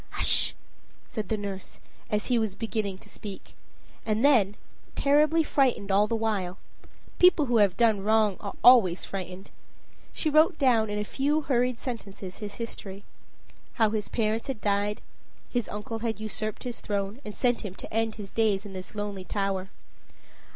[0.09, 0.55] "Hush!"
[1.05, 3.53] said the nurse, as he was beginning to speak.
[4.03, 4.55] And then,
[4.95, 6.57] terribly frightened all the while,
[7.19, 9.51] people who have done wrong always are frightened,
[10.11, 13.03] she wrote down in a few hurried sentences his history.
[13.73, 15.01] How his parents had died
[15.51, 18.95] his uncle had usurped his throne, and sent him to end his days in this
[18.95, 19.69] lonely tower.